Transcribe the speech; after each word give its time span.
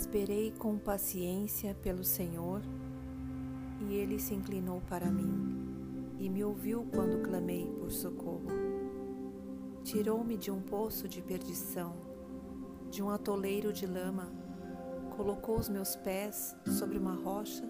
Esperei 0.00 0.50
com 0.58 0.78
paciência 0.78 1.74
pelo 1.74 2.02
Senhor, 2.02 2.62
e 3.82 3.94
ele 3.94 4.18
se 4.18 4.32
inclinou 4.34 4.80
para 4.88 5.10
mim 5.10 6.16
e 6.18 6.26
me 6.26 6.42
ouviu 6.42 6.86
quando 6.90 7.22
clamei 7.22 7.70
por 7.78 7.90
socorro. 7.90 8.48
Tirou-me 9.84 10.38
de 10.38 10.50
um 10.50 10.62
poço 10.62 11.06
de 11.06 11.20
perdição, 11.20 11.92
de 12.90 13.02
um 13.02 13.10
atoleiro 13.10 13.74
de 13.74 13.84
lama, 13.86 14.32
colocou 15.18 15.58
os 15.58 15.68
meus 15.68 15.94
pés 15.96 16.56
sobre 16.78 16.96
uma 16.96 17.12
rocha 17.12 17.68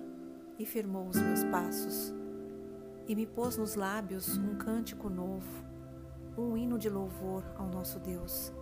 e 0.56 0.64
firmou 0.64 1.08
os 1.08 1.20
meus 1.20 1.42
passos, 1.42 2.14
e 3.08 3.16
me 3.16 3.26
pôs 3.26 3.56
nos 3.56 3.74
lábios 3.74 4.38
um 4.38 4.54
cântico 4.54 5.10
novo, 5.10 5.64
um 6.38 6.56
hino 6.56 6.78
de 6.78 6.88
louvor 6.88 7.42
ao 7.56 7.66
nosso 7.66 7.98
Deus. 7.98 8.52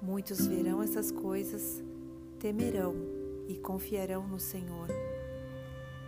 Muitos 0.00 0.46
verão 0.46 0.80
essas 0.80 1.10
coisas 1.10 1.82
temerão 2.44 2.94
e 3.48 3.56
confiarão 3.56 4.28
no 4.28 4.38
Senhor. 4.38 4.88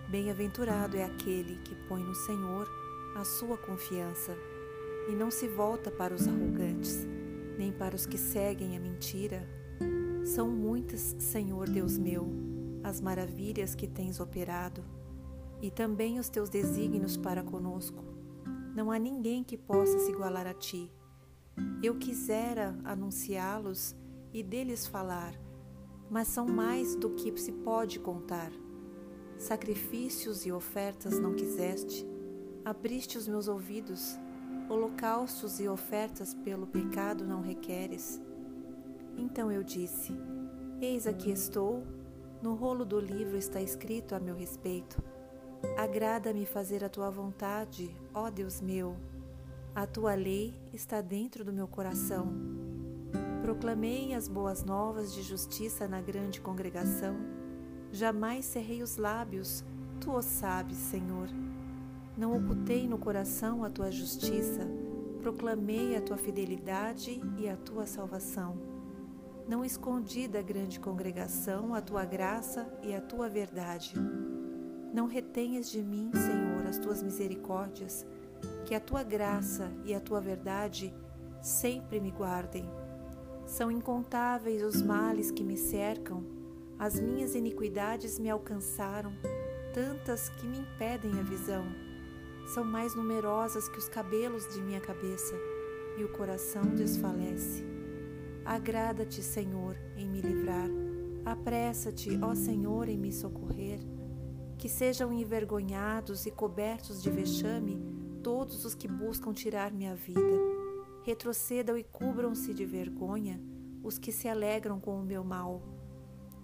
Bem-aventurado 0.06 0.95
é 0.95 1.02
aquele 1.02 1.56
que 1.64 1.74
põe 1.88 2.02
no 2.02 2.14
Senhor 2.14 2.68
a 3.16 3.24
sua 3.24 3.56
confiança 3.56 4.36
e 5.09 5.12
não 5.12 5.30
se 5.30 5.48
volta 5.48 5.90
para 5.90 6.14
os 6.14 6.28
arrogantes, 6.28 7.06
nem 7.56 7.72
para 7.72 7.96
os 7.96 8.04
que 8.04 8.18
seguem 8.18 8.76
a 8.76 8.80
mentira. 8.80 9.48
São 10.26 10.50
muitas, 10.50 11.16
Senhor 11.18 11.70
Deus 11.70 11.96
meu, 11.96 12.28
as 12.84 13.00
maravilhas 13.00 13.74
que 13.74 13.87
tens 13.87 14.20
operado 14.20 14.84
e 15.62 15.70
também 15.70 16.18
os 16.18 16.28
teus 16.28 16.50
desígnios 16.50 17.16
para 17.16 17.42
conosco. 17.42 18.04
Não 18.74 18.90
há 18.90 18.98
ninguém 18.98 19.42
que 19.42 19.56
possa 19.56 19.98
se 20.00 20.12
igualar 20.12 20.46
a 20.46 20.52
ti. 20.52 20.92
Eu 21.82 21.95
quisera 21.95 22.78
anunciá-los 22.84 23.96
e 24.34 24.42
deles 24.42 24.87
falar 24.87 25.45
mas 26.10 26.29
são 26.29 26.46
mais 26.46 26.95
do 26.95 27.10
que 27.10 27.37
se 27.38 27.52
pode 27.52 27.99
contar. 27.99 28.51
Sacrifícios 29.38 30.46
e 30.46 30.52
ofertas 30.52 31.18
não 31.18 31.35
quiseste, 31.35 32.07
abriste 32.65 33.18
os 33.18 33.29
meus 33.29 33.48
ouvidos, 33.48 34.18
holocaustos 34.68 35.60
e 35.60 35.68
ofertas 35.68 36.35
pelo 36.35 36.66
pecado 36.66 37.24
não 37.24 37.40
requeres. 37.40 38.21
Então 39.16 39.51
eu 39.51 39.63
disse: 39.63 40.13
Eis 40.80 41.07
aqui 41.07 41.30
estou, 41.30 41.82
no 42.43 42.54
rolo 42.54 42.85
do 42.85 42.98
livro 42.98 43.37
está 43.37 43.60
escrito 43.60 44.15
a 44.15 44.20
meu 44.20 44.35
respeito. 44.35 45.02
Agrada-me 45.76 46.46
fazer 46.46 46.85
a 46.85 46.88
tua 46.88 47.10
vontade, 47.10 47.95
ó 48.15 48.30
Deus 48.30 48.60
meu. 48.60 48.96
A 49.74 49.87
tua 49.87 50.15
lei 50.15 50.54
está 50.73 51.01
dentro 51.01 51.45
do 51.45 51.52
meu 51.52 51.68
coração. 51.68 52.65
Proclamei 53.46 54.12
as 54.12 54.26
boas 54.26 54.64
novas 54.64 55.14
de 55.14 55.22
justiça 55.22 55.86
na 55.86 56.00
grande 56.00 56.40
congregação. 56.40 57.14
Jamais 57.92 58.44
cerrei 58.44 58.82
os 58.82 58.96
lábios, 58.96 59.64
tu 60.00 60.10
o 60.10 60.20
sabes, 60.20 60.76
Senhor. 60.76 61.28
Não 62.18 62.36
ocultei 62.36 62.88
no 62.88 62.98
coração 62.98 63.62
a 63.62 63.70
tua 63.70 63.92
justiça, 63.92 64.66
proclamei 65.22 65.94
a 65.94 66.00
tua 66.00 66.16
fidelidade 66.16 67.22
e 67.38 67.48
a 67.48 67.56
tua 67.56 67.86
salvação. 67.86 68.56
Não 69.47 69.64
escondi 69.64 70.26
da 70.26 70.42
grande 70.42 70.80
congregação 70.80 71.72
a 71.72 71.80
tua 71.80 72.04
graça 72.04 72.66
e 72.82 72.92
a 72.97 73.00
tua 73.00 73.28
verdade. 73.28 73.94
Não 74.92 75.06
retenhas 75.06 75.70
de 75.70 75.80
mim, 75.84 76.10
Senhor, 76.12 76.66
as 76.66 76.78
tuas 76.78 77.00
misericórdias, 77.00 78.04
que 78.64 78.74
a 78.74 78.80
tua 78.80 79.04
graça 79.04 79.70
e 79.84 79.94
a 79.94 80.00
tua 80.00 80.20
verdade 80.20 80.92
sempre 81.41 82.00
me 82.00 82.10
guardem. 82.10 82.69
São 83.47 83.70
incontáveis 83.70 84.60
os 84.62 84.82
males 84.82 85.30
que 85.30 85.44
me 85.44 85.56
cercam, 85.56 86.25
as 86.76 86.98
minhas 86.98 87.36
iniquidades 87.36 88.19
me 88.19 88.28
alcançaram, 88.28 89.12
tantas 89.72 90.28
que 90.28 90.46
me 90.46 90.58
impedem 90.58 91.12
a 91.20 91.22
visão. 91.22 91.64
São 92.52 92.64
mais 92.64 92.96
numerosas 92.96 93.68
que 93.68 93.78
os 93.78 93.88
cabelos 93.88 94.52
de 94.52 94.60
minha 94.60 94.80
cabeça, 94.80 95.34
e 95.96 96.02
o 96.02 96.08
coração 96.08 96.62
desfalece. 96.74 97.64
Agrada-te, 98.44 99.22
Senhor, 99.22 99.76
em 99.96 100.08
me 100.08 100.20
livrar. 100.20 100.68
Apressa-te, 101.24 102.18
ó 102.20 102.34
Senhor, 102.34 102.88
em 102.88 102.98
me 102.98 103.12
socorrer. 103.12 103.78
Que 104.58 104.68
sejam 104.68 105.12
envergonhados 105.12 106.26
e 106.26 106.30
cobertos 106.32 107.00
de 107.00 107.10
vexame 107.10 107.80
todos 108.22 108.64
os 108.64 108.74
que 108.74 108.88
buscam 108.88 109.32
tirar 109.32 109.72
minha 109.72 109.94
vida 109.94 110.55
retrocedam 111.06 111.78
e 111.78 111.84
cubram-se 111.84 112.52
de 112.52 112.64
vergonha 112.64 113.40
os 113.80 113.96
que 113.96 114.10
se 114.10 114.28
alegram 114.28 114.80
com 114.80 114.98
o 115.00 115.04
meu 115.04 115.22
mal. 115.22 115.62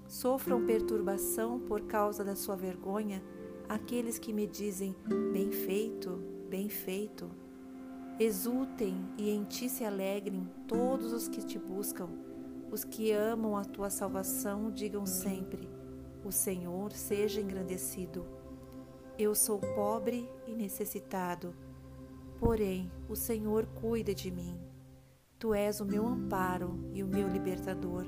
Sofram 0.06 0.64
perturbação 0.64 1.58
por 1.58 1.80
causa 1.82 2.22
da 2.22 2.36
sua 2.36 2.54
vergonha 2.54 3.20
aqueles 3.68 4.20
que 4.20 4.32
me 4.32 4.46
dizem: 4.46 4.94
Bem 5.32 5.50
feito, 5.50 6.10
bem 6.48 6.68
feito. 6.68 7.28
Exultem 8.20 9.04
e 9.18 9.30
em 9.30 9.42
ti 9.42 9.68
se 9.68 9.84
alegrem 9.84 10.48
todos 10.68 11.12
os 11.12 11.26
que 11.26 11.44
te 11.44 11.58
buscam. 11.58 12.08
Os 12.70 12.84
que 12.84 13.10
amam 13.10 13.56
a 13.56 13.64
tua 13.64 13.90
salvação 13.90 14.70
digam 14.70 15.04
sempre: 15.04 15.68
O 16.24 16.30
Senhor 16.30 16.92
seja 16.92 17.40
engrandecido. 17.40 18.24
Eu 19.18 19.34
sou 19.34 19.58
pobre 19.58 20.30
e 20.46 20.54
necessitado 20.54 21.52
Porém, 22.42 22.91
o 23.08 23.14
Senhor 23.14 23.66
cuida 23.66 24.12
de 24.12 24.28
mim. 24.28 24.58
Tu 25.38 25.54
és 25.54 25.80
o 25.80 25.84
meu 25.84 26.04
amparo 26.04 26.76
e 26.92 27.00
o 27.00 27.06
meu 27.06 27.28
libertador. 27.28 28.04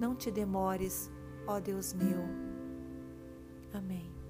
Não 0.00 0.16
te 0.16 0.32
demores, 0.32 1.08
ó 1.46 1.60
Deus 1.60 1.92
meu. 1.92 2.24
Amém. 3.72 4.21